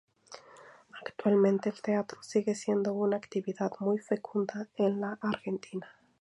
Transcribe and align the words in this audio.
Actualmente 1.05 1.69
el 1.69 1.79
teatro 1.79 2.23
sigue 2.23 2.55
siendo 2.55 2.91
una 2.91 3.17
actividad 3.17 3.69
muy 3.81 3.99
fecunda 3.99 4.67
en 4.77 4.99
la 4.99 5.19
Argentina. 5.21 5.85